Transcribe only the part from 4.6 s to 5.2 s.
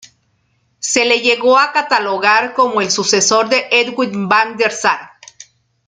Sar.